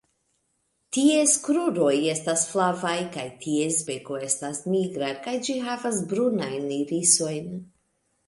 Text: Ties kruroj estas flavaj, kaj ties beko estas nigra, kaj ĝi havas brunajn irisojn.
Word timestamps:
Ties 0.95 1.33
kruroj 1.47 1.91
estas 2.13 2.45
flavaj, 2.53 2.95
kaj 3.17 3.25
ties 3.43 3.77
beko 3.91 4.17
estas 4.29 4.61
nigra, 4.75 5.11
kaj 5.27 5.33
ĝi 5.49 5.57
havas 5.69 6.01
brunajn 6.15 6.65
irisojn. 6.79 7.53